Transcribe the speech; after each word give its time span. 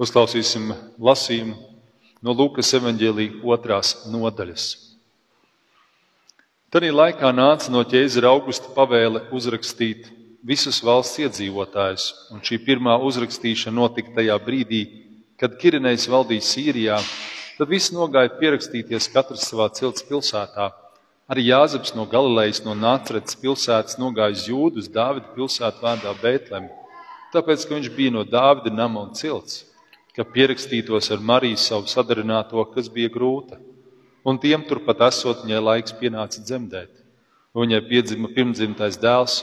Uzklausīsim 0.00 0.70
lasījumu 0.96 1.52
no 2.24 2.32
Lūkas 2.32 2.70
evanģēlīja 2.78 3.42
otrās 3.44 3.90
nodaļas. 4.08 4.64
Tad 6.72 6.86
laikā 6.88 7.28
nāca 7.36 7.68
no 7.68 7.82
ķēzara 7.84 8.30
augusta 8.32 8.70
pavēle 8.72 9.26
uzrakstīt 9.36 10.06
visus 10.40 10.78
valsts 10.80 11.20
iedzīvotājus, 11.20 12.06
un 12.32 12.40
šī 12.40 12.62
pirmā 12.64 12.94
uzrakstīšana 13.04 13.76
notika 13.76 14.14
tajā 14.16 14.38
brīdī, 14.40 14.80
kad 15.36 15.58
Kirinējs 15.60 16.08
valdīja 16.08 16.46
Sīrijā. 16.46 16.96
Tad 17.58 17.68
visi 17.68 17.92
nogāja 17.92 18.32
pierakstīties 18.38 19.10
katrs 19.12 19.44
savā 19.50 19.66
cilts 19.76 20.06
pilsētā. 20.08 20.70
Arī 21.28 21.50
Jāzeps 21.50 21.92
no 21.92 22.06
Galilejas, 22.08 22.62
no 22.64 22.72
Nācretes 22.72 23.36
pilsētas 23.42 24.00
nogāja 24.00 24.32
uz 24.38 24.46
Jūdu, 24.48 24.80
uz 24.80 24.88
Dāvida 24.88 25.28
pilsētu 25.36 25.84
vārdā 25.84 26.16
Bētlemi, 26.24 26.72
tāpēc, 27.36 27.68
ka 27.68 27.76
viņš 27.76 27.92
bija 27.92 28.16
no 28.16 28.24
Dāvida 28.24 28.72
nama 28.72 29.04
un 29.04 29.12
cilts 29.20 29.66
ka 30.16 30.24
pierakstītos 30.28 31.08
ar 31.14 31.22
Mariju 31.24 31.56
savu 31.56 31.88
sadarināto, 31.88 32.60
kas 32.74 32.90
bija 32.92 33.10
grūta. 33.12 33.58
Un 34.28 34.38
tiem 34.38 34.62
turpat 34.68 35.00
esot, 35.08 35.42
viņai 35.42 35.62
laiks 35.62 35.96
pienāca 35.98 36.42
dzemdēt. 36.44 36.92
Viņai 37.56 37.80
piedzima 37.88 38.30
pirmdzimtais 38.32 38.96
dēls, 39.00 39.40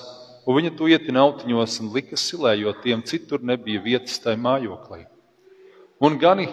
un 0.47 0.57
viņa 0.57 0.71
to 0.77 0.87
ietina 0.89 1.25
autiņos 1.25 1.79
un 1.83 1.91
lika 1.93 2.17
silē, 2.17 2.55
jo 2.61 2.73
tiem 2.83 3.03
citur 3.05 3.43
nebija 3.45 3.81
vietas 3.83 4.17
tai 4.23 4.37
mājoklī. 4.37 5.03
Un 6.01 6.15
gani 6.21 6.47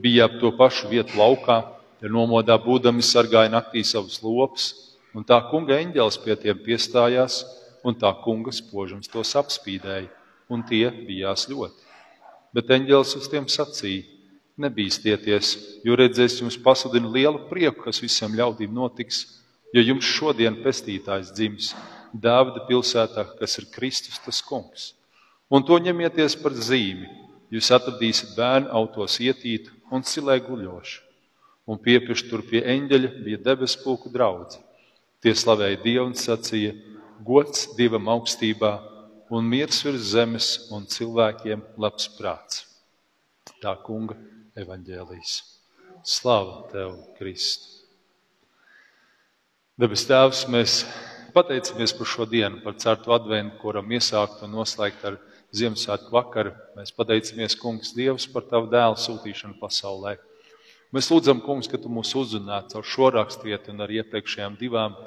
bija 0.00 0.28
ap 0.28 0.38
to 0.40 0.52
pašu 0.56 0.88
vietu 0.92 1.18
laukā, 1.18 1.58
ja 2.00 2.08
nomodā 2.08 2.56
būdami 2.60 3.04
sargāja 3.04 3.50
naktī 3.52 3.82
savus 3.84 4.22
lopus, 4.22 4.70
un 5.12 5.26
tā 5.26 5.40
kunga 5.50 5.80
eņģēlis 5.82 6.20
pie 6.22 6.36
tiem 6.38 6.64
piestājās, 6.64 7.42
un 7.84 7.96
tā 7.98 8.12
kunga 8.24 8.54
spožums 8.54 9.10
tos 9.10 9.34
apspīdēja, 9.36 10.08
un 10.48 10.64
tie 10.68 10.86
bijās 10.92 11.48
ļoti. 11.50 11.89
Bet 12.56 12.70
eņģēlis 12.74 13.16
uz 13.18 13.28
tiem 13.30 13.46
sacīja: 13.50 14.06
Nebīsties, 14.60 15.54
jo 15.86 15.96
redzēs, 15.96 16.40
jums 16.42 16.58
pasludina 16.60 17.08
lielu 17.08 17.46
prieku, 17.48 17.86
kas 17.86 18.02
visiem 18.02 18.34
ļaudīm 18.36 18.74
notiks, 18.76 19.22
jo 19.72 19.80
jums 19.80 20.04
šodien 20.04 20.58
pestītājs 20.64 21.32
dzims 21.32 21.74
Dāvida 22.10 22.64
pilsētā, 22.66 23.22
kas 23.38 23.52
ir 23.60 23.68
Kristus 23.70 24.18
tas 24.18 24.40
kungs. 24.42 24.94
Un 25.50 25.62
to 25.62 25.78
ņemieties 25.78 26.34
par 26.42 26.56
zīmi. 26.58 27.06
Jūs 27.50 27.70
atradīsiet 27.74 28.34
bērnu 28.36 28.70
autos 28.74 29.16
ietītu 29.22 29.70
un 29.90 30.02
silē 30.06 30.36
guļošu. 30.42 31.00
Un 31.70 31.78
piepieši 31.78 32.26
tur 32.30 32.42
pie 32.46 32.62
eņģeļa 32.66 33.10
bija 33.24 33.40
debesu 33.46 33.78
pulku 33.84 34.10
draugi. 34.10 34.58
Tie 35.22 35.34
slavēja 35.34 35.78
Dievu 35.84 36.08
un 36.08 36.14
sacīja: 36.18 36.74
Gods 37.22 37.68
Dievam 37.78 38.10
augstībā 38.10 38.72
un 39.30 39.46
miers 39.46 39.78
virs 39.86 40.10
zemes 40.10 40.46
un 40.74 40.86
cilvēkiem 40.90 41.62
labs 41.78 42.08
prāts. 42.16 42.64
Tā 43.62 43.76
kunga 43.84 44.16
evaņģēlīs. 44.58 45.34
Slāva 46.02 46.64
tev, 46.72 46.96
Kristu! 47.18 47.76
Debes 49.80 50.02
Tēvs, 50.08 50.42
mēs 50.50 50.80
pateicamies 51.32 51.94
par 51.96 52.08
šo 52.10 52.26
dienu, 52.28 52.58
par 52.64 52.74
certu 52.82 53.14
adventu, 53.14 53.56
kuram 53.62 53.92
iesākt 53.94 54.42
un 54.44 54.56
noslēgt 54.58 55.06
ar 55.08 55.20
Ziemassvētku 55.56 56.12
vakaru. 56.14 56.52
Mēs 56.78 56.92
pateicamies, 56.94 57.56
Kungs, 57.58 57.94
Dievs, 57.94 58.26
par 58.30 58.44
Tavu 58.50 58.68
dēlu 58.70 58.98
sūtīšanu 58.98 59.56
pasaulē. 59.62 60.16
Mēs 60.94 61.08
lūdzam, 61.10 61.40
Kungs, 61.42 61.70
ka 61.70 61.78
Tu 61.78 61.90
mūs 61.90 62.12
uzrunātu 62.18 62.74
caur 62.74 62.86
šo 62.86 63.12
raksturvietu 63.14 63.72
un 63.72 63.86
ar 63.86 63.94
iepriekšējām 63.94 64.58
divām. 64.60 64.98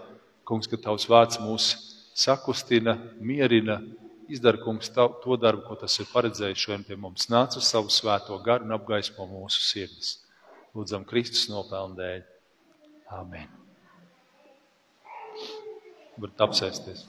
Kungs, 0.47 0.71
ka 0.71 0.79
Tavs 0.79 1.07
vārds 1.11 1.39
mūs 1.44 1.69
sakustina, 2.16 2.97
mierina, 3.19 3.81
Izdara, 4.29 4.57
kungs, 4.63 4.89
to 4.89 5.35
darbu, 5.35 5.66
ko 5.67 5.75
tas 5.75 5.97
ir 5.99 6.07
paredzējis 6.13 6.61
šodien 6.61 6.85
pie 6.88 6.95
mums. 6.95 7.27
Nāc 7.31 7.57
uz 7.59 7.67
savu 7.67 7.91
svēto 7.91 8.38
garu 8.45 8.63
un 8.63 8.75
apgaismo 8.77 9.25
mūsu 9.27 9.59
sirdis. 9.66 10.16
Lūdzam, 10.73 11.03
Kristus 11.07 11.49
nopelnu 11.52 11.97
dēļ. 11.99 12.23
Āmen. 13.19 13.49
Varat 16.17 16.45
apsēsties. 16.47 17.03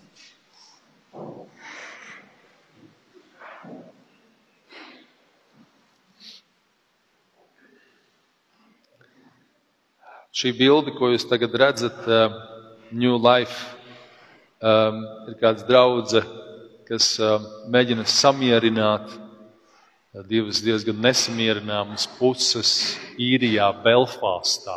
Šī 10.35 10.51
bilde, 10.59 10.91
ko 10.99 11.13
jūs 11.13 11.29
tagad 11.31 11.55
redzat, 11.63 12.01
uh, 12.11 12.35
New 12.91 13.15
Life, 13.23 13.77
um, 14.59 15.05
ir 15.31 15.39
kāds 15.39 15.63
draugs 15.69 16.19
kas 16.89 17.15
mēģina 17.73 18.05
samierināt 18.09 19.13
divas 20.29 20.61
diezgan 20.63 21.01
nesamierināmas 21.03 22.07
puses 22.19 22.95
īrijā, 23.19 23.67
Belfāstā. 23.83 24.77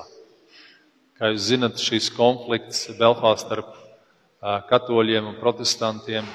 Kā 1.17 1.31
jūs 1.33 1.49
zinat, 1.51 1.81
šis 1.81 2.09
konflikts 2.13 2.87
Belfāstā 2.97 3.45
starp 3.45 3.75
katoļiem 4.69 5.31
un 5.31 5.39
protestantiem 5.41 6.25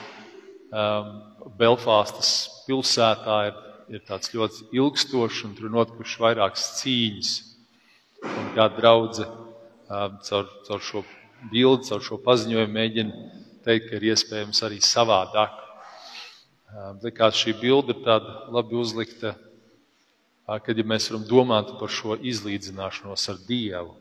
Belfāstas 1.59 2.33
pilsētā 2.67 3.39
ir, 3.51 3.57
ir 3.99 4.05
tāds 4.07 4.33
ļoti 4.35 4.69
ilgstošs 4.79 5.43
un 5.49 5.57
tur 5.59 5.73
notikušas 5.75 6.21
vairākas 6.23 6.69
cīņas. 6.81 7.33
Un 8.23 8.53
kā 8.55 8.69
draudze 8.77 9.27
caur, 9.89 10.47
caur 10.67 10.83
šo 10.83 11.03
bildi, 11.51 11.89
caur 11.91 12.05
šo 12.07 12.21
paziņojumu 12.23 12.73
mēģina 12.77 13.27
teikt, 13.67 13.91
ka 13.91 13.99
ir 13.99 14.09
iespējams 14.13 14.63
arī 14.67 14.79
savādāk. 14.83 15.62
Likās 16.73 17.37
šī 17.37 17.53
bilde 17.61 17.93
ir 17.93 17.99
tāda 18.01 18.47
labi 18.49 18.79
uzlikta, 18.81 19.35
kad 20.65 20.79
ja 20.79 20.85
mēs 20.89 21.11
varam 21.11 21.27
domāt 21.29 21.75
par 21.77 21.91
šo 21.93 22.17
izlīdzināšanos 22.17 23.25
ar 23.29 23.41
Dievu, 23.45 23.93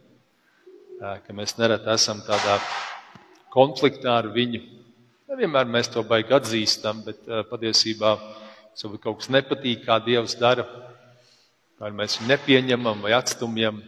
ka 1.02 1.36
mēs 1.36 1.58
nereti 1.59 1.92
esam 1.92 2.22
tādā 2.24 2.56
konfliktā 3.52 4.14
ar 4.22 4.30
viņu. 4.32 4.62
Nevienmēr 5.32 5.68
mēs 5.68 5.92
to 5.92 6.04
baigi 6.08 6.38
atzīstam, 6.38 7.02
bet 7.04 7.28
patiesībā 7.50 8.14
varbūt 8.80 9.03
kaut 9.03 9.20
kas 9.20 9.34
nepatīk, 9.36 9.84
kā 9.84 10.00
Dievs 10.06 10.38
dara, 10.40 10.64
vai 11.82 11.92
mēs 11.92 12.22
viņu 12.22 12.32
nepieņemam 12.32 13.03
vai 13.03 13.18
atstumjam. 13.20 13.84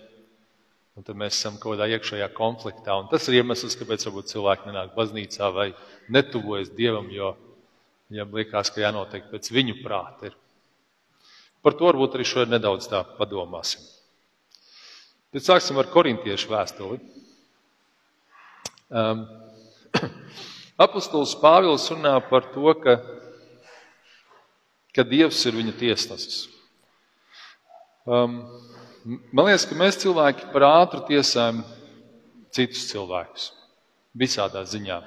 Un 0.93 1.07
tad 1.07 1.15
mēs 1.17 1.39
esam 1.39 1.55
kaut 1.55 1.77
kādā 1.77 1.87
iekšējā 1.95 2.27
konfliktā. 2.35 2.99
Un 2.99 3.07
tas 3.09 3.31
ir 3.31 3.39
iemesls, 3.39 3.79
kāpēc 3.79 4.03
cilvēki 4.11 4.67
nenāk 4.67 4.91
baznīcā 4.97 5.49
vai 5.55 5.71
netuvojas 6.11 6.75
Dievam, 6.75 7.07
jo 7.15 7.31
viņam 8.13 8.35
liekas, 8.37 8.69
ka 8.69 8.83
jānotiek 8.83 9.25
pēc 9.31 9.49
viņu 9.49 9.79
prāta. 9.81 10.29
Ir. 10.29 10.37
Par 11.65 11.73
to 11.79 11.87
varbūt 11.89 12.17
arī 12.17 12.27
šodien 12.27 12.53
nedaudz 12.53 12.85
tā 12.91 13.01
padomāsim. 13.17 13.81
Tad 15.33 15.47
sāksim 15.47 15.79
ar 15.81 15.89
korintiešu 15.89 16.53
vēstuli. 16.53 17.01
Um, 18.93 19.23
Apostols 20.77 21.31
Pāvils 21.41 21.87
runā 21.89 22.11
par 22.27 22.43
to, 22.53 22.75
ka, 22.77 22.93
ka 24.93 25.05
Dievs 25.07 25.39
ir 25.49 25.57
viņa 25.57 25.73
tiesnesis. 25.79 26.43
Um, 28.05 28.35
man 29.33 29.47
liekas, 29.47 29.65
ka 29.65 29.79
mēs 29.79 29.97
cilvēki 30.03 30.51
par 30.53 30.67
ātru 30.67 31.01
tiesājam 31.09 31.63
citus 32.53 32.85
cilvēkus 32.91 33.47
visādā 34.13 34.61
ziņā. 34.69 34.99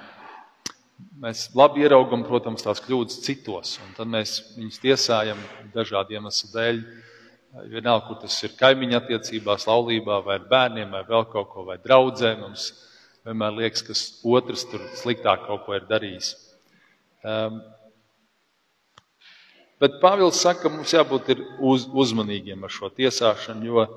Mēs 0.96 1.50
labi 1.56 1.84
ieraugam, 1.84 2.22
protams, 2.24 2.64
tās 2.64 2.80
kļūdas 2.84 3.20
citos, 3.24 3.74
un 3.84 3.92
tad 3.96 4.08
mēs 4.12 4.38
viņus 4.56 4.80
tiesājam 4.80 5.38
dažādu 5.74 6.16
iemeslu 6.16 6.50
dēļ. 6.54 6.80
Vienalga, 7.72 8.04
kur 8.08 8.18
tas 8.20 8.36
ir 8.44 8.52
kaimiņa 8.56 8.98
attiecībās, 9.00 9.64
laulībā, 9.68 10.18
vai 10.24 10.36
bērniem, 10.50 10.90
vai 10.92 11.02
vēl 11.08 11.24
kaut 11.32 11.48
ko, 11.52 11.64
vai 11.68 11.78
draudzē. 11.80 12.34
Mums 12.40 12.66
vienmēr 13.28 13.56
liekas, 13.60 13.84
ka 13.84 13.96
otrs 14.36 14.66
tur 14.70 14.84
sliktāk 14.96 15.46
kaut 15.46 15.64
ko 15.64 15.76
ir 15.76 15.86
darījis. 15.88 16.34
Um, 17.24 17.62
bet 19.80 19.96
Pāvils 20.04 20.40
saka, 20.44 20.66
ka 20.66 20.74
mums 20.74 20.92
jābūt 20.96 21.32
uz, 21.60 21.88
uzmanīgiem 21.92 22.64
ar 22.64 22.72
šo 22.72 22.92
tiesāšanu, 22.92 23.68
jo 23.68 23.88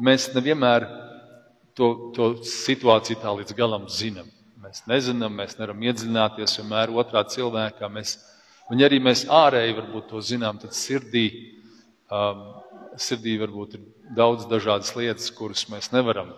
mēs 0.00 0.30
nevienmēr 0.36 0.88
to, 1.76 1.92
to 2.16 2.32
situāciju 2.44 3.20
tā 3.20 3.36
līdz 3.40 3.56
galam 3.56 3.88
zinām. 3.92 4.32
Mēs 4.68 4.82
nezinām, 4.84 5.32
mēs 5.32 5.54
nevaram 5.56 5.80
iedziļināties 5.80 6.58
vienmēr 6.58 6.90
otrā 7.00 7.22
cilvēkā. 7.32 7.88
Mēs, 7.88 8.18
un 8.68 8.82
arī 8.84 8.98
mēs 9.00 9.22
ārēji 9.32 9.76
varbūt 9.78 10.10
to 10.10 10.20
zinām, 10.20 10.58
tad 10.60 10.74
sirdī, 10.76 11.22
um, 12.12 12.42
sirdī 13.00 13.38
varbūt 13.40 13.78
ir 13.78 13.86
daudz 14.18 14.44
dažādas 14.50 14.90
lietas, 14.98 15.30
kuras 15.32 15.62
mēs 15.72 15.88
nevaram 15.94 16.34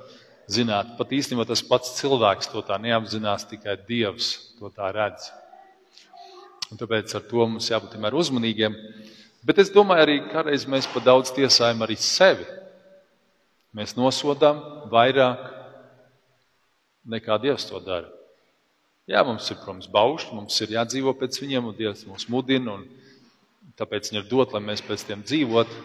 zināt. 0.46 0.92
Pat 1.00 1.10
īstenībā 1.16 1.42
tas 1.48 1.64
pats 1.66 1.96
cilvēks 1.96 2.52
to 2.52 2.62
tā 2.68 2.78
neapzinās, 2.78 3.48
tikai 3.50 3.74
Dievs 3.88 4.30
to 4.60 4.70
tā 4.70 4.92
redz. 4.94 5.32
Un 6.70 6.78
tāpēc 6.78 7.16
ar 7.18 7.26
to 7.26 7.48
mums 7.50 7.66
jābūt 7.72 7.98
vienmēr 7.98 8.14
uzmanīgiem. 8.14 8.78
Bet 9.42 9.58
es 9.58 9.74
domāju, 9.74 10.06
arī 10.06 10.16
kādreiz 10.30 10.68
mēs 10.70 10.86
par 10.94 11.02
daudz 11.02 11.34
tiesājam 11.34 11.82
arī 11.82 11.98
sevi. 11.98 12.46
Mēs 13.74 13.98
nosodām 13.98 14.62
vairāk 14.94 15.50
nekā 17.10 17.42
Dievs 17.42 17.66
to 17.66 17.82
dara. 17.82 18.19
Jā, 19.10 19.24
mums 19.26 19.48
ir, 19.50 19.56
protams, 19.58 19.88
baušļi, 19.90 20.36
mums 20.38 20.54
ir 20.62 20.70
jādzīvo 20.76 21.10
pēc 21.18 21.40
viņiem, 21.42 21.64
un 21.66 21.74
Dievs 21.74 22.04
mūs 22.06 22.28
mudina. 22.30 22.76
tāpēc 23.74 24.10
viņi 24.10 24.20
ir 24.20 24.28
dot, 24.30 24.52
lai 24.54 24.60
mēs 24.62 24.82
pēc 24.86 25.02
tiem 25.08 25.24
dzīvotu. 25.26 25.80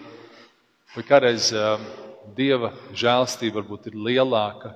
Vai 0.94 1.04
kādreiz 1.08 1.48
Dieva 2.38 2.70
žēlstība 2.94 3.64
varbūt 3.64 3.88
ir 3.90 3.98
lielāka 3.98 4.76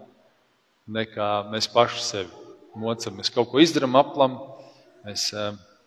nekā 0.89 1.27
mēs 1.51 1.69
paši 1.69 2.01
sevi 2.01 2.49
mocam. 2.73 3.19
Mēs 3.19 3.29
kaut 3.29 3.51
ko 3.51 3.61
izdarām 3.61 3.93
aplam, 4.01 4.39
mēs 5.05 5.29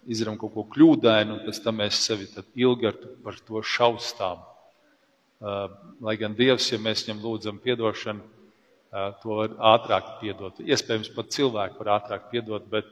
izdarām 0.06 0.38
kaut 0.38 0.55
ko 0.55 0.62
kļūdainu, 0.76 1.41
un 1.41 1.43
pēc 1.43 1.58
tam 1.65 1.82
mēs 1.82 1.99
sevi 2.06 2.31
ilgi 2.55 2.94
par 3.25 3.43
to 3.43 3.58
šaustām. 3.58 4.38
Lai 5.99 6.15
gan 6.15 6.38
Dievs, 6.38 6.70
ja 6.70 6.79
mēs 6.79 7.08
viņam 7.08 7.26
lūdzam 7.26 7.58
atdošanu, 7.58 8.23
to 9.23 9.37
var 9.39 9.55
ātrāk 9.73 10.17
piedot. 10.21 10.61
Iespējams, 10.61 11.12
pat 11.17 11.33
cilvēki 11.33 11.79
var 11.81 11.94
ātrāk 11.97 12.29
piedot, 12.33 12.67
bet, 12.71 12.89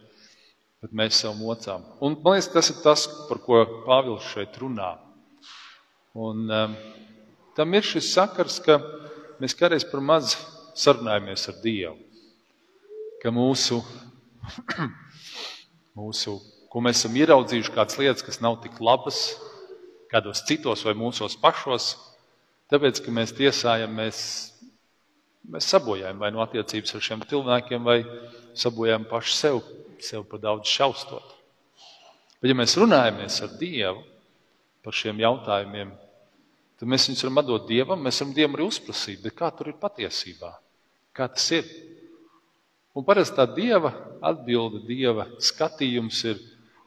bet 0.80 0.94
mēs 0.96 1.20
sev 1.20 1.36
mocām. 1.38 1.84
Un, 2.00 2.16
man 2.24 2.38
liekas, 2.38 2.50
tas 2.54 2.70
ir 2.72 2.80
tas, 2.84 3.04
par 3.28 3.42
ko 3.44 3.60
Pāvils 3.84 4.28
šeit 4.32 4.56
runā. 4.62 4.94
Un, 6.16 6.46
um, 6.48 6.76
tam 7.56 7.76
ir 7.76 7.86
šis 7.86 8.12
sakars, 8.14 8.58
ka 8.64 8.80
mēs 9.42 9.56
kādreiz 9.56 9.84
par 9.86 10.00
maz 10.04 10.34
sarunājamies 10.78 11.48
ar 11.52 11.60
Dievu. 11.60 11.96
Ka 13.20 13.32
mūsu, 13.36 13.82
mūsu, 16.00 16.38
ko 16.72 16.80
mēs 16.80 17.02
esam 17.02 17.18
ieraudzījuši, 17.20 17.74
kādas 17.76 18.00
lietas, 18.00 18.24
kas 18.24 18.40
nav 18.40 18.62
tik 18.64 18.80
labas, 18.80 19.34
kādos 20.10 20.40
citos 20.48 20.86
vai 20.86 20.96
mūsos 20.96 21.36
pašos, 21.38 21.92
Tāpēc, 22.70 23.00
ka 23.02 23.10
mēs 23.10 23.32
tiesājam, 23.34 23.96
mēs, 25.48 25.68
sabojājam 25.70 26.20
vai 26.20 26.30
no 26.34 26.42
attiecības 26.44 26.96
ar 26.96 27.04
šiem 27.04 27.24
cilvēkiem, 27.30 27.84
vai 27.86 28.00
sabojājam 28.58 29.06
paši 29.10 29.36
sev, 29.36 29.60
sev 30.02 30.24
par 30.28 30.42
daudz 30.42 30.68
šaustot. 30.70 31.36
Bet, 32.40 32.50
ja 32.50 32.56
mēs 32.56 32.76
runājamies 32.80 33.40
ar 33.44 33.52
Dievu 33.60 34.04
par 34.84 34.96
šiem 34.96 35.20
jautājumiem, 35.20 35.92
tad 36.80 36.88
mēs 36.88 37.08
viņus 37.08 37.24
varam 37.26 37.42
atdot 37.42 37.68
Dievam, 37.68 38.02
mēs 38.04 38.20
varam 38.22 38.34
Dievam 38.36 38.58
arī 38.58 38.68
uzprasīt, 38.70 39.30
kā 39.36 39.50
tur 39.56 39.72
ir 39.72 39.80
patiesībā, 39.80 40.54
kā 41.16 41.28
tas 41.28 41.46
ir. 41.56 41.68
Un 42.96 43.04
parasti 43.06 43.36
tā 43.38 43.46
Dieva 43.54 43.92
atbilde, 44.26 44.82
Dieva 44.88 45.28
skatījums 45.38 46.24
ir 46.26 46.40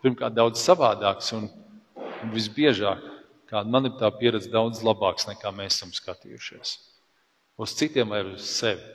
pirmkārt 0.03 0.35
daudz 0.35 0.59
savādāks 0.59 1.31
un, 1.37 1.47
un 1.95 2.33
visbiežāk 2.33 3.13
kāda 3.53 3.69
man 3.69 3.85
ir 3.85 3.93
tā 3.99 4.09
pieredze 4.17 4.49
daudz 4.51 4.81
labāks 4.85 5.27
nekā 5.29 5.51
mēs 5.53 5.77
esam 5.77 5.93
skatījušies. 5.93 6.73
Uz 7.57 7.75
citiem 7.77 8.09
vai 8.09 8.23
uz 8.25 8.45
sevi. 8.49 8.93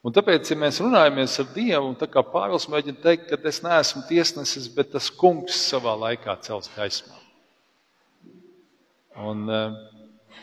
Un 0.00 0.14
tāpēc, 0.16 0.48
ja 0.48 0.56
mēs 0.56 0.80
runājamies 0.80 1.34
ar 1.42 1.48
Dievu, 1.52 1.90
un 1.90 1.96
tā 2.00 2.06
kā 2.08 2.22
Pāvils 2.24 2.64
mēģina 2.72 3.02
teikt, 3.02 3.26
ka 3.28 3.36
es 3.48 3.60
neesmu 3.60 4.06
tiesnesis, 4.08 4.68
bet 4.72 4.94
tas 4.94 5.10
kungs 5.12 5.58
savā 5.68 5.92
laikā 6.06 6.38
cels 6.44 6.70
gaismā. 6.72 7.18
Un, 9.20 9.44
eh, 9.52 10.38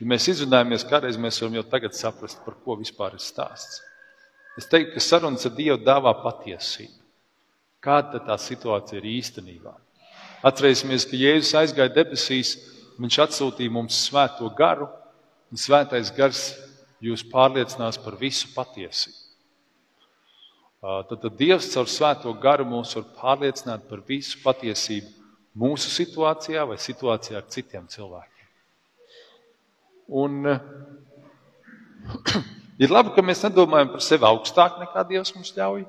ja 0.00 0.08
mēs 0.12 0.28
izrunājamies, 0.34 0.84
kādreiz 0.88 1.16
mēs 1.16 1.40
varam 1.40 1.56
jau 1.56 1.64
tagad 1.64 1.96
saprast, 1.96 2.44
par 2.44 2.58
ko 2.64 2.76
vispār 2.76 3.16
ir 3.16 3.24
stāsts. 3.24 3.80
Es 4.58 4.68
teiktu, 4.68 4.98
ka 4.98 5.00
sarunas 5.00 5.46
ar 5.46 5.54
Dievu 5.56 5.78
dāvā 5.80 6.12
patiesību. 6.20 6.98
Kāda 7.80 8.20
tā 8.26 8.36
situācija 8.36 8.98
ir 8.98 9.06
īstenībā? 9.16 9.72
Atcerēsimies, 10.44 11.06
ka 11.08 11.16
Jēzus 11.16 11.54
aizgāja 11.56 11.94
debesīs, 11.94 12.56
viņš 12.98 13.18
atsūtīja 13.24 13.72
mums 13.72 13.96
svēto 14.10 14.50
garu, 14.58 14.90
un 15.52 15.60
svētais 15.60 16.12
gars 16.16 16.52
jūs 17.04 17.24
pārliecinās 17.30 17.98
par 18.02 18.16
visu 18.20 18.50
patiesību. 18.54 19.24
Tad, 20.78 21.16
tad 21.18 21.34
Dievs 21.38 21.72
caur 21.72 21.88
svēto 21.90 22.32
garu 22.38 22.66
mūs 22.68 22.94
var 22.94 23.06
pārliecināt 23.18 23.88
par 23.90 24.02
visu 24.06 24.38
patiesību 24.44 25.10
mūsu 25.58 25.90
situācijā 25.90 26.62
vai 26.70 26.76
situācijā 26.78 27.40
ar 27.40 27.48
citiem 27.50 27.88
cilvēkiem. 27.90 28.46
Un, 30.08 30.46
ir 32.82 32.94
labi, 32.94 33.12
ka 33.16 33.24
mēs 33.26 33.42
nedomājam 33.48 33.90
par 33.96 34.04
sevi 34.06 34.28
augstāk 34.28 34.78
nekā 34.84 35.02
Dievs 35.08 35.34
mums 35.34 35.50
ļauj. 35.56 35.82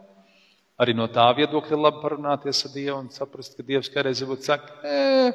Arī 0.80 0.96
no 0.96 1.06
tā 1.12 1.28
viedokļa 1.36 1.76
ir 1.76 1.84
labi 1.84 2.02
parunāties 2.02 2.64
ar 2.66 2.74
Dievu 2.74 2.98
un 2.98 3.14
saprast, 3.14 3.58
ka 3.58 3.68
Dievs 3.68 3.92
kādreiz 3.94 4.24
varbūt 4.24 4.48
saka, 4.48 4.74
e, 4.82 5.32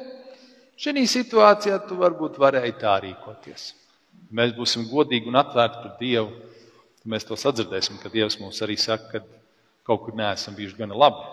šī 0.81 1.05
situācijā 1.07 1.79
tu 1.87 1.99
varbūt 2.01 2.39
varēji 2.41 2.75
tā 2.81 2.97
rīkoties. 3.05 3.69
Mēs 4.35 4.53
būsim 4.57 4.87
godīgi 4.89 5.29
un 5.29 5.39
atvērti 5.39 5.81
pret 5.83 5.97
Dievu. 6.01 6.31
Mēs 7.05 7.27
to 7.27 7.37
sadzirdēsim, 7.37 7.99
ka 8.01 8.09
Dievs 8.09 8.39
mums 8.41 8.61
arī 8.65 8.77
saka, 8.81 9.19
ka 9.21 9.41
kaut 9.85 10.05
kur 10.05 10.17
neesam 10.17 10.55
bijuši 10.57 10.79
gana 10.79 10.97
labi. 10.97 11.25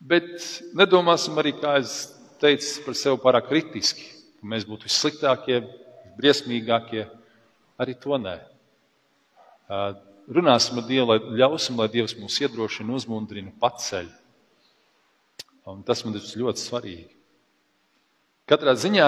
Bet 0.00 0.30
nedomāsim 0.78 1.38
arī, 1.40 1.56
kā 1.58 1.78
es 1.80 2.12
teicu, 2.40 2.84
par 2.86 2.98
sevi 2.98 3.20
pārāk 3.22 3.48
kritiski, 3.50 4.06
ka 4.38 4.50
mēs 4.52 4.68
būtu 4.68 4.86
vissliktākie, 4.86 5.64
briesmīgākie. 6.20 7.08
Arī 7.82 7.96
to 8.00 8.20
nē 8.20 8.36
runāsim 10.26 10.78
ar 10.80 10.86
Dievu, 10.86 11.06
lai 11.10 11.18
ļausim, 11.40 11.78
lai 11.78 11.88
Dievs 11.90 12.16
mūs 12.18 12.38
iedrošina, 12.42 12.94
uzmundrina, 12.94 13.52
paceļ. 13.62 14.08
Un 15.70 15.82
tas 15.86 16.04
man 16.06 16.18
ir 16.18 16.26
ļoti 16.42 16.62
svarīgi. 16.62 17.08
Katrā 18.46 18.76
ziņā 18.78 19.06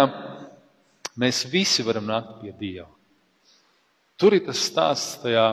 mēs 1.19 1.43
visi 1.51 1.85
varam 1.87 2.07
nākt 2.09 2.39
pie 2.43 2.53
Dieva. 2.59 2.89
Tur 4.19 4.35
ir 4.35 4.45
tas 4.47 4.61
stāsts 4.67 5.19
tajā 5.23 5.47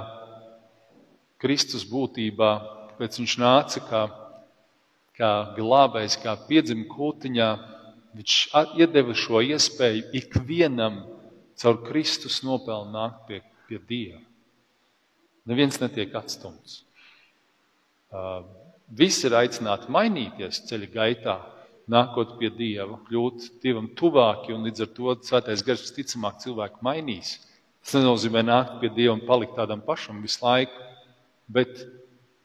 Kristus 1.41 1.83
būtībā, 1.85 2.51
kāpēc 2.93 3.19
viņš 3.21 3.35
nāca 3.41 3.81
kā, 3.85 4.03
kā 5.17 5.31
glābējs, 5.57 6.17
kā 6.23 6.33
piedzima 6.47 6.87
kūtiņā. 6.89 7.49
Viņš 8.15 8.37
iedeva 8.79 9.13
šo 9.17 9.41
iespēju 9.43 10.07
ikvienam 10.17 11.03
caur 11.59 11.81
Kristus 11.85 12.39
nopelnu 12.47 12.95
nākt 12.95 13.25
pie, 13.27 13.41
pie 13.67 13.81
Dieva. 13.89 14.21
Neviens 15.45 15.77
netiek 15.81 16.15
atstumts. 16.17 16.81
Visi 18.95 19.27
ir 19.27 19.35
aicināti 19.37 19.91
mainīties 19.91 20.63
ceļa 20.69 20.89
gaitā, 20.93 21.35
nākot 21.91 22.35
pie 22.39 22.49
Dieva, 22.53 22.97
kļūt 23.07 23.49
Dievam 23.63 23.89
tuvāki, 23.97 24.53
un 24.55 24.65
līdz 24.67 24.85
ar 24.85 24.91
to 24.97 25.15
Svētais 25.25 25.63
Gars 25.65 25.83
visticamāk 25.85 26.39
cilvēku 26.43 26.81
mainīs. 26.85 27.37
Tas 27.85 27.99
nenozīmē 27.99 28.41
nākt 28.45 28.79
pie 28.81 28.89
Dieva 28.93 29.13
un 29.15 29.25
palikt 29.25 29.57
tādam 29.59 29.83
pašam 29.85 30.21
visu 30.25 30.41
laiku, 30.45 30.87
bet 31.47 31.85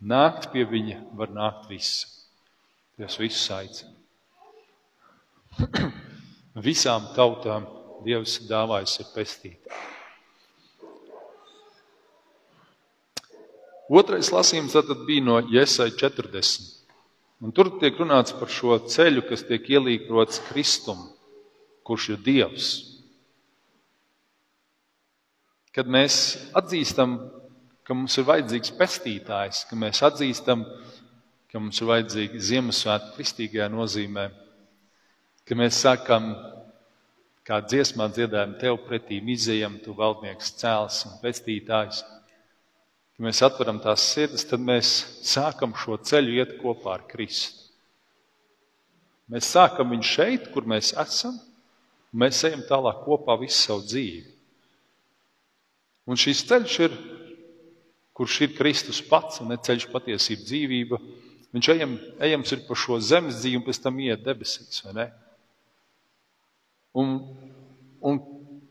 nākt 0.00 0.50
pie 0.52 0.66
Viņa 0.68 1.00
var 1.16 1.32
nākt 1.32 1.70
visi. 1.70 2.06
Dievs 3.00 3.16
visus 3.20 3.46
aicina. 3.56 3.94
Visām 6.66 7.08
tautām 7.16 7.64
Dievs 8.04 8.40
dāvājas 8.48 8.98
ir 9.00 9.08
pestītāji. 9.14 9.88
Otrais 13.90 14.28
lasījums 14.30 14.76
bija 15.02 15.24
no 15.26 15.40
Iesai 15.50 15.88
40. 15.98 16.79
Un 17.40 17.54
tur 17.56 17.70
tiek 17.80 17.96
runāts 17.96 18.34
par 18.36 18.50
šo 18.52 18.76
ceļu, 18.84 19.24
kas 19.30 19.46
tiek 19.48 19.64
ielīgrots 19.72 20.42
Kristum, 20.50 21.00
kurš 21.88 22.10
ir 22.12 22.24
Dievs. 22.26 22.68
Kad 25.72 25.88
mēs 25.88 26.16
atzīstam, 26.58 27.16
ka 27.86 27.96
mums 27.96 28.18
ir 28.20 28.26
vajadzīgs 28.28 28.74
pestītājs, 28.76 29.64
ka 29.70 29.78
mēs 29.78 30.02
atzīstam, 30.04 30.66
ka 31.50 31.62
mums 31.62 31.80
ir 31.80 31.88
vajadzīga 31.88 32.44
Ziemassvētku 32.50 33.16
kristīgajā 33.16 33.70
nozīmē, 33.72 34.28
ka 35.48 35.56
mēs 35.58 35.80
sakam, 35.86 36.34
kā 37.46 37.62
dziesmā 37.64 38.10
dziedājam, 38.12 38.58
tev 38.60 38.82
pretī 38.84 39.22
izējam, 39.32 39.80
tu 39.82 39.96
valdnieks 39.96 40.52
cēls 40.60 41.06
un 41.08 41.16
pestītājs 41.24 42.04
ja 43.20 43.26
mēs 43.26 43.42
atveram 43.44 43.76
tās 43.84 44.00
sirdis, 44.14 44.46
tad 44.48 44.62
mēs 44.64 44.90
sākam 45.28 45.74
šo 45.76 45.98
ceļu 46.08 46.38
iet 46.38 46.54
kopā 46.62 46.94
ar 46.96 47.02
Kristu. 47.04 47.68
Mēs 49.28 49.50
sākam 49.52 49.92
viņu 49.92 50.06
šeit, 50.08 50.46
kur 50.54 50.64
mēs 50.64 50.94
esam, 50.96 51.36
un 52.10 52.22
mēs 52.24 52.40
ejam 52.48 52.64
tālāk 52.64 53.04
kopā 53.04 53.36
visu 53.42 53.58
savu 53.58 53.84
dzīvi. 53.84 54.24
Un 56.08 56.16
šis 56.18 56.40
ceļš 56.48 56.78
ir, 56.86 56.96
kurš 58.16 58.40
ir 58.46 58.56
Kristus 58.56 59.02
pats 59.04 59.44
un 59.44 59.52
ne 59.52 59.60
ceļš 59.60 59.90
patiesība 59.92 60.48
dzīvība. 60.48 61.00
Viņš 61.52 61.70
ejam, 61.76 61.98
ejams 62.24 62.56
ir 62.56 62.64
pa 62.64 62.78
šo 62.78 62.96
zemes 63.04 63.42
dzīvi 63.42 63.60
un 63.60 63.68
pēc 63.68 63.82
tam 63.84 64.00
iet 64.00 64.24
debesīs? 64.24 64.80
Un, 66.96 67.18
un 68.00 68.24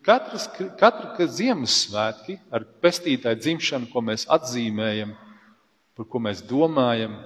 Katras, 0.06 0.46
katra 0.80 1.28
Ziemassvētki 1.28 2.38
ar 2.56 2.64
pestītāju 2.84 3.42
dzimšanu, 3.42 3.90
ko 3.92 4.04
mēs 4.06 4.26
atzīmējam, 4.32 5.12
par 5.98 6.08
ko 6.08 6.22
mēs 6.24 6.44
domājam, 6.48 7.18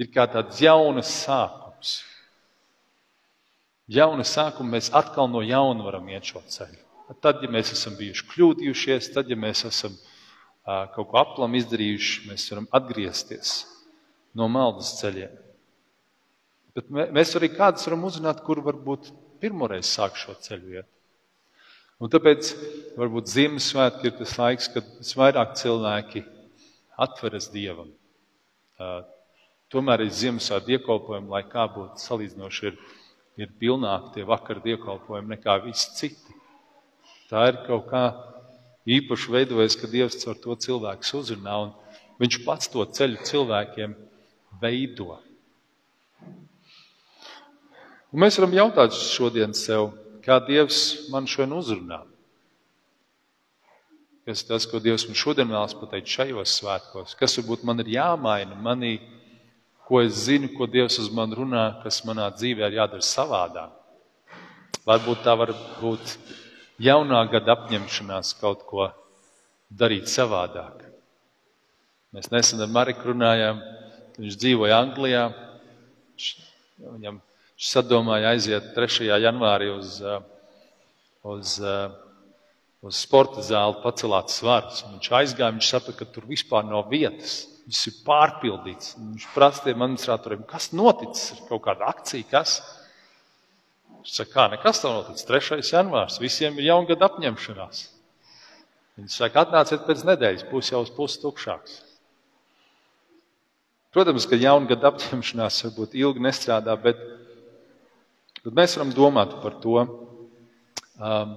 ir 0.00 0.08
kā 0.14 0.24
tāds 0.32 0.62
jaunas 0.64 1.10
sākums. 1.26 1.98
Jauna 3.90 4.24
sākuma 4.24 4.78
mēs 4.78 4.88
atkal 4.94 5.28
no 5.28 5.42
jauna 5.44 5.84
varam 5.84 6.08
iet 6.08 6.28
šo 6.30 6.40
ceļu. 6.46 6.78
Tad, 7.20 7.42
ja 7.42 7.50
mēs 7.50 7.72
esam 7.74 7.96
bijuši 7.98 8.26
kļūdījušies, 8.30 9.10
tad, 9.16 9.28
ja 9.28 9.36
mēs 9.36 9.64
esam 9.66 9.96
uh, 9.96 10.86
kaut 10.94 11.10
ko 11.10 11.18
aplam 11.18 11.56
izdarījuši, 11.58 12.28
mēs 12.30 12.46
varam 12.52 12.68
atgriezties 12.78 13.56
no 14.38 14.46
maldas 14.48 14.94
ceļiem. 15.00 15.34
Bet 16.78 16.86
mēs 16.94 17.34
arī 17.34 17.50
kādus 17.50 17.88
varam 17.88 18.06
uzrunāt, 18.06 18.44
kur 18.46 18.62
varbūt 18.62 19.10
pirmoreiz 19.42 19.90
sāk 19.90 20.16
šo 20.20 20.36
ceļu 20.38 20.78
iet. 20.78 20.88
Un 22.00 22.12
tāpēc 22.12 22.52
varbūt 22.96 23.28
Ziemassvētki 23.30 24.08
ir 24.08 24.14
tas 24.18 24.36
laiks, 24.40 24.68
kad 24.72 24.86
visvairāk 24.98 25.52
cilvēki 25.60 26.24
atveras 27.00 27.50
Dievam. 27.52 27.92
Tomēr 29.70 30.06
ir 30.06 30.14
Ziemassvētku 30.22 30.72
dievkalpojumi, 30.72 31.30
lai 31.30 31.44
kā 31.48 31.66
būtu 31.70 32.00
salīdzinoši, 32.02 32.72
ir, 32.72 32.80
ir 33.44 33.52
pilnāki 33.60 34.16
tie 34.16 34.26
vakar 34.28 34.62
dievkalpojumi 34.64 35.36
nekā 35.36 35.60
visi 35.66 35.92
citi. 35.98 36.38
Tā 37.30 37.46
ir 37.52 37.60
kaut 37.68 37.86
kā 37.92 38.04
īpaši 38.90 39.36
veidojas, 39.36 39.76
ka 39.78 39.90
Dievs 39.92 40.18
caur 40.24 40.40
to 40.40 40.56
cilvēku 40.64 41.06
uzrunā, 41.20 41.58
un 41.68 41.76
Viņš 42.20 42.42
pats 42.44 42.68
to 42.68 42.84
ceļu 42.84 43.22
cilvēkiem 43.24 43.94
veido. 44.60 45.16
Un 48.10 48.20
mēs 48.20 48.36
varam 48.36 48.56
jautāt 48.58 48.92
šodien 48.92 49.54
sev, 49.56 49.94
kā 50.30 50.38
Dievs 50.46 51.10
man 51.10 51.26
šodien 51.26 51.56
uzrunā. 51.58 52.04
Kas 54.28 54.44
tas, 54.46 54.66
ko 54.70 54.78
Dievs 54.78 55.08
man 55.08 55.18
šodien 55.18 55.48
vēlas 55.50 55.74
pateikt 55.74 56.12
šajos 56.12 56.52
svētkos? 56.60 57.16
Kas 57.18 57.34
varbūt 57.40 57.64
man 57.66 57.82
ir 57.82 57.90
jāmaina 57.96 58.54
manī, 58.62 59.00
ko 59.88 60.04
es 60.04 60.28
zinu, 60.28 60.52
ko 60.54 60.68
Dievs 60.70 61.00
uz 61.02 61.08
mani 61.10 61.34
runā, 61.34 61.64
kas 61.82 62.04
manā 62.06 62.28
dzīvē 62.36 62.68
ir 62.68 62.78
jādara 62.78 63.02
savādāk? 63.02 63.74
Varbūt 64.86 65.24
tā 65.26 65.34
var 65.40 65.50
būt 65.80 66.14
jaunā 66.80 67.24
gada 67.32 67.56
apņemšanās 67.56 68.30
kaut 68.38 68.62
ko 68.68 68.86
darīt 69.66 70.06
savādāk. 70.12 70.86
Mēs 72.14 72.30
nesen 72.30 72.62
ar 72.62 72.70
Mariku 72.70 73.10
runājām, 73.10 73.58
viņš 74.20 74.38
dzīvoja 74.44 74.78
Anglijā. 74.78 75.26
Viņam 76.80 77.18
viņš 77.60 77.74
sadomāja 77.74 78.30
aiziet 78.32 78.70
3. 78.72 79.04
janvārī 79.20 79.66
uz, 79.74 79.98
uz, 81.28 81.58
uz 82.80 82.96
sporta 82.96 83.44
zāli, 83.44 83.82
pacelāt 83.82 84.32
svarus. 84.32 84.80
Viņš 84.88 85.10
aizgāja, 85.18 85.52
viņš 85.52 85.68
saprata, 85.68 85.98
ka 85.98 86.08
tur 86.08 86.24
vispār 86.24 86.64
nav 86.64 86.88
vietas. 86.88 87.42
Viss 87.68 87.90
ir 87.90 87.98
pārpildīts. 88.06 88.96
Viņš 88.96 89.26
tiem 89.60 89.84
administratoriem, 89.84 90.48
kas 90.48 90.72
noticis, 90.72 91.36
ir 91.36 91.44
kaut 91.50 91.60
kāda 91.68 91.92
akcija, 91.92 92.24
kas. 92.30 92.56
Viņš 93.98 94.16
saka, 94.16 94.32
kā 94.32 94.48
nekas 94.56 94.82
nav 94.82 94.96
noticis. 95.02 95.28
3. 95.28 95.60
janvārs, 95.60 96.16
visiem 96.18 96.56
ir 96.56 96.70
jaungada 96.72 97.10
apņemšanās. 97.12 97.84
Viņš 98.96 99.20
saka, 99.20 99.44
atnāciet 99.44 99.84
pēc 99.84 100.08
nedēļas, 100.08 100.48
būs 100.48 100.72
jau 100.72 100.80
uz 100.80 100.96
pusi 100.96 101.20
tukšāks. 101.20 101.82
Protams, 103.92 104.24
ka 104.24 104.40
jaungada 104.40 104.94
apņemšanās 104.94 105.64
varbūt 105.66 106.00
ilgi 106.00 106.24
nestrādā, 106.24 106.72
bet, 106.80 107.19
bet 108.44 108.56
mēs 108.56 108.76
varam 108.78 108.92
domāt 108.96 109.34
par 109.42 109.56
to, 109.62 109.76
um, 110.96 111.34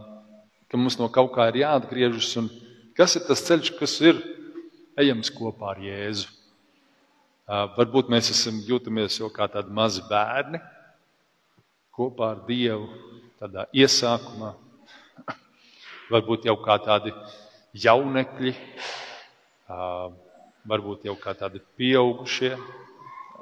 ka 0.69 0.79
mums 0.79 0.97
no 0.99 1.09
kaut 1.13 1.33
kā 1.35 1.49
ir 1.51 1.61
jāatgriežas 1.63 2.29
un 2.41 2.49
kas 2.97 3.17
ir 3.17 3.25
tas 3.27 3.43
ceļš, 3.45 3.73
kas 3.79 3.97
ir 4.01 4.21
ejams 4.99 5.31
kopā 5.33 5.73
ar 5.73 5.81
Jēzu. 5.83 6.29
Uh, 7.43 7.67
varbūt 7.75 8.11
mēs 8.13 8.31
esam 8.31 8.61
jūtamies 8.63 9.19
jau 9.19 9.27
kā 9.33 9.49
tādi 9.51 9.73
mazi 9.75 10.03
bērni 10.07 10.61
kopā 11.93 12.29
ar 12.33 12.43
Dievu, 12.47 12.87
tādā 13.41 13.67
iesākumā. 13.75 14.53
Varbūt 16.13 16.47
jau 16.47 16.55
kā 16.63 16.77
tādi 16.81 17.11
jaunekļi. 17.83 18.53
Uh, 19.67 20.13
varbūt 20.69 21.05
jau 21.07 21.15
kā 21.19 21.35
tādi 21.37 21.61
pieaugušie. 21.77 22.53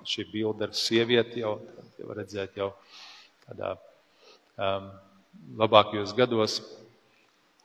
Šī 0.08 0.25
bilde 0.32 0.65
ar 0.65 0.75
sievieti 0.75 1.44
jau, 1.44 1.60
jau 2.00 2.15
redzēt 2.18 2.58
jau 2.58 2.72
tādā 3.51 3.75
um, 4.58 4.88
labākajos 5.60 6.15
gados. 6.17 6.60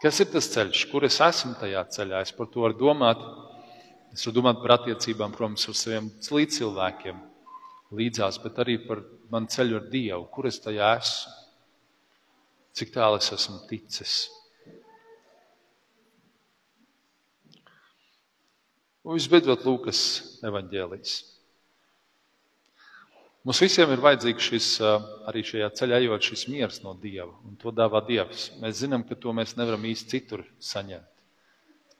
Kas 0.03 0.21
ir 0.21 0.29
tas 0.33 0.49
ceļš, 0.53 0.85
kur 0.91 1.07
es 1.09 1.17
esmu 1.25 1.55
tajā 1.61 1.83
ceļā? 1.97 2.21
Es 2.27 2.35
par 2.37 2.51
to 2.53 2.67
varu 2.67 2.77
domāt. 2.77 3.23
Es 4.13 4.27
varu 4.27 4.41
domāt 4.41 4.61
par 4.63 4.77
attiecībām, 4.77 5.33
protams, 5.33 5.65
ar 5.71 5.79
saviem 5.79 6.11
līdzcilvēkiem 6.13 7.23
līdzās, 7.97 8.41
bet 8.43 8.59
arī 8.63 8.79
par 8.87 9.03
manu 9.31 9.51
ceļu 9.53 9.79
ar 9.79 9.87
Dievu, 9.93 10.27
kur 10.33 10.49
es 10.51 10.59
tajā 10.63 10.95
esmu, 10.99 11.35
cik 12.77 12.93
tālu 12.95 13.21
es 13.21 13.31
esmu 13.33 13.63
ticis. 13.71 14.17
Un 19.07 19.15
visbeidzot, 19.15 19.63
Lūkas 19.63 20.01
evanģēlijas. 20.45 21.36
Mums 23.47 23.61
visiem 23.63 23.93
ir 23.95 24.01
vajadzīgs 24.03 24.47
šis, 24.51 24.69
arī 25.31 25.45
šajā 25.47 25.69
ceļā 25.79 26.01
ejot, 26.03 26.25
šis 26.27 26.49
miers 26.51 26.81
no 26.83 26.97
Dieva, 26.99 27.31
un 27.47 27.55
to 27.61 27.71
dāvā 27.71 28.01
Dievs. 28.09 28.49
Mēs 28.59 28.81
zinām, 28.81 29.05
ka 29.07 29.15
to 29.15 29.31
mēs 29.37 29.55
nevaram 29.55 29.87
īsti 29.87 30.11
citur 30.17 30.43
saņemt. 30.59 31.07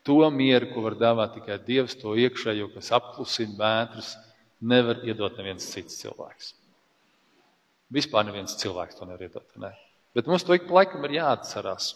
To 0.07 0.19
mieru, 0.31 0.73
ko 0.73 0.83
var 0.83 0.97
dāvāt 0.99 1.37
tikai 1.37 1.55
Dievs, 1.63 1.95
to 2.01 2.17
iekšējo, 2.19 2.67
kas 2.75 2.91
apklusina 2.99 3.55
vētras, 3.61 4.11
nevar 4.59 4.99
iedot 5.07 5.39
neviens 5.39 5.71
cits 5.71 5.95
cilvēks. 6.03 6.51
Vispār 7.95 8.27
neviens 8.27 8.59
cilvēks 8.59 8.99
to 8.99 9.07
nevar 9.07 9.23
iedot. 9.29 9.47
Ne? 9.63 9.71
Bet 10.19 10.27
mums 10.27 10.43
to 10.43 10.55
ik 10.55 10.67
pa 10.67 10.81
laikam 10.81 11.07
ir 11.07 11.19
jāatcerās, 11.21 11.93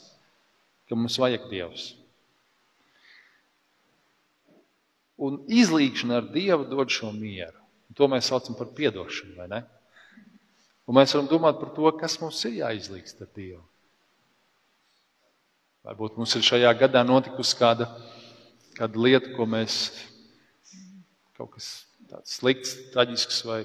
ka 0.88 0.96
mums 0.96 1.20
vajag 1.20 1.51
Dievs. 1.51 1.89
Un 5.20 5.43
izlīgšana 5.51 6.24
ar 6.24 6.31
Dievu 6.31 6.72
dod 6.72 6.88
šo 6.88 7.12
mieru. 7.12 7.61
To 8.01 8.08
mēs 8.10 8.31
saucam 8.31 8.55
par 8.58 8.65
atdošanu, 8.74 9.36
vai 9.38 9.46
ne? 9.51 9.60
Un 10.89 10.98
mēs 10.98 11.12
varam 11.13 11.27
domāt 11.29 11.60
par 11.60 11.70
to, 11.75 11.91
kas 12.00 12.15
mums 12.17 12.39
ir 12.50 12.55
jāizlīgst 12.63 13.22
ar 13.22 13.29
Dievu. 13.36 13.62
Varbūt 15.86 16.17
mums 16.17 16.34
ir 16.34 16.46
šajā 16.48 16.72
gadā 16.79 17.03
notikusi 17.05 17.60
kāda, 17.60 17.86
kāda 18.74 19.03
lieta, 19.05 19.29
ko 19.36 19.46
mēs 19.46 19.77
kaut 21.38 21.53
kas 21.53 21.70
tāds 22.10 22.39
slikts, 22.39 22.74
traģisks 22.96 23.43
vai 23.46 23.60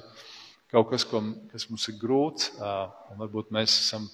kaut 0.69 0.93
kas, 0.93 1.09
ko, 1.09 1.25
kas 1.49 1.65
mums 1.73 1.89
ir 1.89 1.97
grūts. 2.05 2.53
Un 2.61 3.25
varbūt 3.25 3.57
mēs 3.57 3.73
esam 3.87 4.05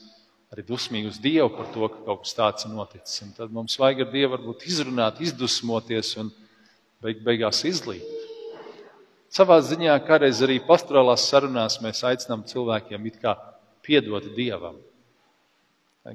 arī 0.55 0.63
dusmīgi 0.71 1.11
uz 1.11 1.19
Dievu 1.27 1.51
par 1.59 1.75
to, 1.75 1.91
ka 1.91 2.07
kaut 2.07 2.23
kas 2.29 2.39
tāds 2.39 2.71
ir 2.71 2.77
noticis. 2.79 3.25
Un 3.27 3.35
tad 3.43 3.51
mums 3.59 3.75
vajag 3.75 4.07
ar 4.07 4.15
Dievu 4.15 4.59
izrunāt, 4.71 5.19
izdusmoties 5.19 6.15
un 6.23 6.31
beig 7.03 7.27
beigās 7.27 7.67
izlīt. 7.67 8.22
Savā 9.33 9.57
ziņā, 9.65 9.95
kādreiz 10.05 10.43
arī 10.45 10.59
pastorālās 10.61 11.25
sarunās 11.31 11.79
mēs 11.81 12.03
aicinām 12.05 12.43
cilvēkiem 12.45 13.07
it 13.09 13.15
kā 13.23 13.33
piedot 13.85 14.27
Dievam. 14.37 14.77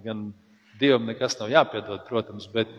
Gan 0.04 0.28
Dievam 0.78 1.08
nekas 1.10 1.40
nav 1.40 1.50
jāpiedod, 1.50 2.04
protams, 2.06 2.46
bet 2.54 2.70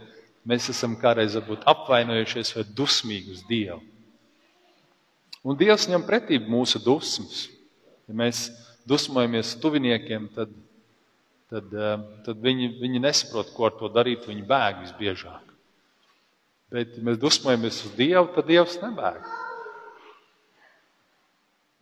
mēs 0.46 0.68
esam 0.70 0.94
kādreiz 1.00 1.34
varbūt 1.40 1.66
apvainojušies 1.66 2.54
vai 2.54 2.64
dusmīgi 2.78 3.34
uz 3.34 3.42
Dievu. 3.48 3.80
Un 5.42 5.58
Dievs 5.58 5.88
ņem 5.90 6.06
pretī 6.06 6.38
mūsu 6.38 6.78
dusmas. 6.84 7.48
Ja 8.06 8.14
mēs 8.22 8.46
dusmojamies 8.88 9.56
tuviniekiem, 9.58 10.30
tad, 10.38 10.54
tad, 11.50 11.74
eh, 11.74 12.06
tad 12.26 12.46
viņi, 12.46 12.70
viņi 12.78 13.02
nesaprot, 13.02 13.50
ko 13.56 13.66
ar 13.66 13.74
to 13.80 13.90
darīt. 13.90 14.30
Viņi 14.30 14.46
bēg 14.46 14.86
visbiežāk. 14.86 15.44
Bet, 16.70 16.94
ja 16.94 17.02
mēs 17.02 17.18
dusmojamies 17.18 17.82
uz 17.88 17.98
Dievu, 17.98 18.28
tad 18.38 18.46
Dievs 18.46 18.78
nebēg. 18.84 19.47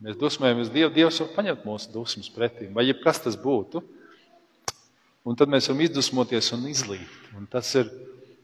Mēs 0.04 0.18
dusmojamies 0.20 0.68
uz 0.68 0.74
Dievu, 0.74 0.92
Dievs 0.92 1.20
var 1.22 1.30
paņemt 1.38 1.64
mūsu 1.64 1.92
dusmas 1.94 2.28
pretī, 2.32 2.68
vai 2.72 2.84
jebkas 2.84 3.22
tas 3.24 3.38
būtu. 3.40 3.80
Un 5.26 5.38
tad 5.38 5.50
mēs 5.50 5.70
varam 5.70 5.82
izdusmoties 5.86 6.52
un 6.54 6.66
izlīt. 6.68 7.14
Un 7.38 7.48
tas 7.50 7.70
ir 7.78 7.88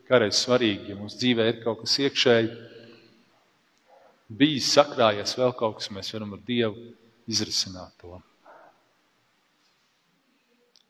kādreiz 0.08 0.40
svarīgi, 0.40 0.90
ja 0.90 0.98
mums 0.98 1.18
dzīvē 1.20 1.46
ir 1.50 1.60
kaut 1.62 1.84
kas 1.84 1.98
iekšēji, 2.02 2.50
bijis 4.32 4.72
sakrājies 4.72 5.36
vēl 5.38 5.52
kaut 5.58 5.78
kas, 5.78 5.92
mēs 5.92 6.10
varam 6.16 6.34
ar 6.36 6.42
Dievu 6.48 6.90
izrisināt 7.30 7.94
to. 8.00 8.16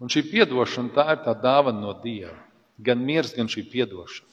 Un 0.02 0.10
šī 0.10 0.24
atdošana 0.42 0.94
tā 0.94 1.04
ir 1.14 1.20
tā 1.26 1.34
dāvana 1.38 1.78
no 1.78 1.92
Dieva. 2.02 2.34
Gan 2.82 3.02
miers, 3.06 3.34
gan 3.36 3.50
šī 3.50 3.66
atdošana. 3.84 4.30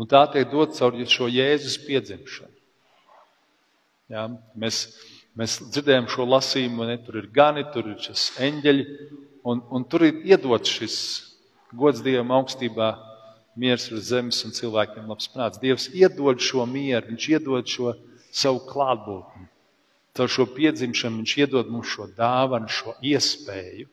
Un 0.00 0.08
tā 0.08 0.22
tiek 0.32 0.48
dot 0.48 0.72
caur 0.76 0.96
šo 1.12 1.28
Jēzus 1.28 1.76
piedzimšanu. 1.84 2.56
Ja, 4.10 4.24
mēs, 4.56 4.86
mēs 5.38 5.58
dzirdējam 5.70 6.08
šo 6.10 6.26
lasījumu, 6.28 6.86
ne, 6.88 6.96
tur 7.04 7.20
ir 7.20 7.28
gani, 7.34 7.66
tur 7.74 7.92
ir 7.92 8.00
šis 8.02 8.30
eņģeļi, 8.48 8.86
un, 9.50 9.62
un 9.70 9.86
tur 9.86 10.06
ir 10.08 10.24
iedots 10.32 10.72
šis 10.80 10.96
gods 11.76 12.02
Dievam 12.04 12.32
augstībā, 12.40 12.90
miers 13.60 13.88
uz 13.92 14.10
zemes 14.10 14.40
un 14.46 14.54
cilvēkiem 14.56 15.08
labs 15.10 15.30
prāts. 15.30 15.60
Dievs 15.62 15.88
iedod 15.94 16.40
šo 16.42 16.66
mieru, 16.66 17.10
Viņš 17.12 17.28
iedod 17.34 17.68
šo 17.68 17.94
savu 18.30 18.62
klātbūtni. 18.68 19.48
Caur 20.16 20.30
šo 20.30 20.46
piedzimšanu 20.54 21.22
Viņš 21.22 21.36
iedod 21.42 21.70
mums 21.70 21.90
šo 21.92 22.08
dāvanu, 22.16 22.70
šo 22.70 22.96
iespēju 23.02 23.88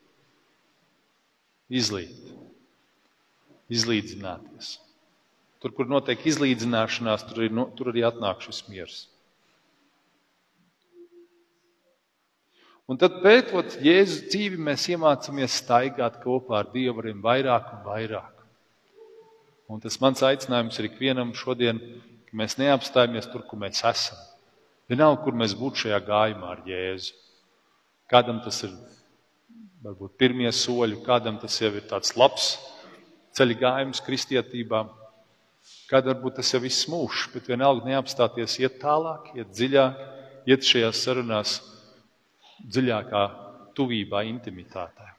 izlīt, 1.68 2.32
izlīdzināties. 3.68 4.78
Tur, 5.58 5.74
kur 5.74 5.88
notiek 5.90 6.22
izlīdzināšanās, 6.30 7.26
tur, 7.28 7.42
ir, 7.44 7.54
tur 7.76 7.90
arī 7.92 8.04
atnāk 8.06 8.44
šis 8.46 8.62
miers. 8.70 8.98
Un 12.88 12.96
tad, 12.96 13.18
pētot 13.20 13.74
Jēzus 13.84 14.30
dzīvi, 14.32 14.56
mēs 14.64 14.86
iemācāmies 14.88 15.58
staigāt 15.60 16.22
kopā 16.22 16.62
ar 16.62 16.70
Dievu 16.72 17.02
arvien 17.02 17.18
vairāk 17.20 17.66
un 17.74 17.82
vairāk. 17.84 18.46
Un 19.68 19.82
tas 19.84 19.98
mans 20.00 20.24
aicinājums 20.24 20.78
ir 20.80 20.88
ikvienam 20.88 21.34
šodien, 21.36 21.82
ka 22.30 22.38
mēs 22.40 22.56
neapstājamies 22.56 23.28
tur, 23.28 23.44
kur 23.44 23.60
mēs 23.60 23.84
esam. 23.84 24.16
Vienalga, 24.88 25.20
kur 25.26 25.36
mēs 25.36 25.52
būtu 25.58 25.84
šajā 25.84 26.00
gājumā 26.06 26.54
ar 26.54 26.64
Jēzu. 26.64 27.12
Kādam 28.08 28.40
tas 28.40 28.62
ir 28.64 28.72
varbūt 29.84 30.16
pirmie 30.16 30.48
soļi, 30.48 31.02
kādam 31.04 31.36
tas 31.42 31.60
jau 31.60 31.74
ir 31.76 31.84
tāds 31.90 32.16
labs 32.16 32.54
ceļa 33.36 33.60
gājums 33.60 34.00
kristietībā, 34.02 34.86
kāda 35.90 36.14
varbūt 36.14 36.40
tas 36.40 36.54
jau 36.54 36.64
viss 36.64 36.88
mūžs, 36.88 37.28
bet 37.34 37.52
vienalga 37.52 37.86
neapstāties, 37.92 38.56
iet 38.64 38.80
tālāk, 38.80 39.34
iet 39.36 39.52
dziļāk, 39.52 40.00
iet 40.48 40.64
šajās 40.64 41.04
sarunās 41.04 41.60
dziļākā 42.64 43.22
tuvībā, 43.78 44.24
intimitātē. 44.26 45.12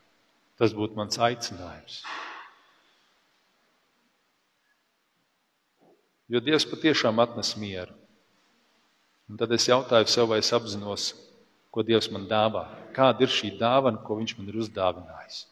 Tas 0.60 0.76
būtu 0.76 0.98
mans 1.00 1.20
aicinājums. 1.24 2.02
Jo 6.30 6.42
Dievs 6.44 6.68
patiešām 6.70 7.22
atnes 7.24 7.56
mieru. 7.58 7.96
Un 9.30 9.38
tad 9.40 9.54
es 9.56 9.68
jautāju 9.70 10.10
sev, 10.10 10.28
vai 10.30 10.42
es 10.42 10.52
apzinos, 10.54 11.14
ko 11.74 11.86
Dievs 11.86 12.10
man 12.14 12.28
dāvā. 12.30 12.66
Kāda 12.94 13.26
ir 13.26 13.34
šī 13.34 13.54
dāvana, 13.58 14.02
ko 14.04 14.20
Viņš 14.20 14.36
man 14.38 14.52
ir 14.52 14.60
uzdāvinājis? 14.62 15.46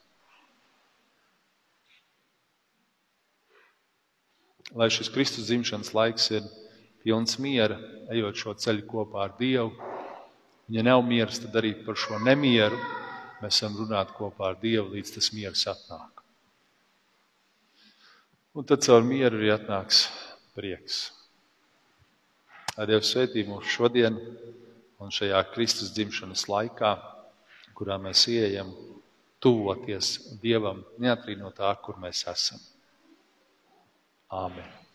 Lai 4.78 4.90
šis 4.92 5.10
Kristus 5.14 5.48
dzimšanas 5.48 5.94
laiks 5.96 6.28
ir 6.36 6.48
pilns 7.06 7.38
miera, 7.40 7.78
ejot 8.12 8.36
šo 8.36 8.54
ceļu 8.60 8.84
kopā 8.90 9.30
ar 9.30 9.38
Dievu 9.40 9.72
Ja 10.68 10.84
nav 10.84 11.04
miers, 11.08 11.40
tad 11.40 11.56
arī 11.56 11.72
par 11.86 11.96
šo 11.96 12.18
nemieru 12.20 12.76
mēs 13.40 13.56
esam 13.56 13.78
runāt 13.80 14.12
kopā 14.18 14.50
ar 14.52 14.58
Dievu, 14.60 14.90
līdz 14.98 15.14
tas 15.16 15.30
miers 15.32 15.64
atnāk. 15.72 16.24
Un 18.58 18.66
tad 18.68 18.84
caur 18.84 19.06
mieru 19.06 19.38
arī 19.40 19.54
atnāks 19.54 20.08
prieks. 20.58 20.98
Ar 22.76 22.90
Dievu 22.90 23.06
svētību 23.06 23.54
mums 23.54 23.70
šodien 23.72 24.18
un 25.00 25.14
šajā 25.14 25.40
Kristus 25.54 25.94
dzimšanas 25.96 26.48
laikā, 26.52 26.92
kurā 27.78 27.96
mēs 28.02 28.26
ieejam 28.34 28.74
tuvoties 29.40 30.18
Dievam, 30.42 30.82
neatkarīgi 31.00 31.46
no 31.46 31.54
tā, 31.56 31.72
kur 31.86 32.02
mēs 32.02 32.26
esam. 32.28 32.60
Āmen! 34.34 34.87